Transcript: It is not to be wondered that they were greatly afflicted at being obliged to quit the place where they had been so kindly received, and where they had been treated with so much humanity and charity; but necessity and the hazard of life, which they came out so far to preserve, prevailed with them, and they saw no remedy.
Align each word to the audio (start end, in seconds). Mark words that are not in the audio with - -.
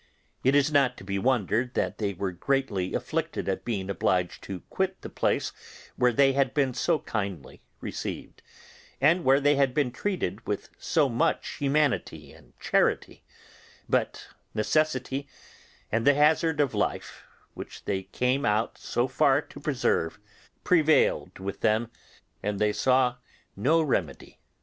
It 0.43 0.55
is 0.55 0.71
not 0.71 0.97
to 0.97 1.03
be 1.03 1.19
wondered 1.19 1.75
that 1.75 1.99
they 1.99 2.15
were 2.15 2.31
greatly 2.31 2.95
afflicted 2.95 3.47
at 3.47 3.63
being 3.63 3.87
obliged 3.87 4.41
to 4.45 4.61
quit 4.71 4.99
the 5.03 5.11
place 5.11 5.51
where 5.95 6.11
they 6.11 6.33
had 6.33 6.55
been 6.55 6.73
so 6.73 6.97
kindly 6.97 7.61
received, 7.81 8.41
and 8.99 9.23
where 9.23 9.39
they 9.39 9.57
had 9.57 9.75
been 9.75 9.91
treated 9.91 10.47
with 10.47 10.69
so 10.79 11.07
much 11.07 11.57
humanity 11.59 12.33
and 12.33 12.59
charity; 12.59 13.23
but 13.87 14.27
necessity 14.55 15.27
and 15.91 16.07
the 16.07 16.15
hazard 16.15 16.59
of 16.59 16.73
life, 16.73 17.23
which 17.53 17.85
they 17.85 18.01
came 18.01 18.43
out 18.43 18.79
so 18.79 19.07
far 19.07 19.39
to 19.43 19.59
preserve, 19.59 20.17
prevailed 20.63 21.37
with 21.37 21.59
them, 21.61 21.91
and 22.41 22.57
they 22.57 22.73
saw 22.73 23.17
no 23.55 23.83
remedy. 23.83 24.39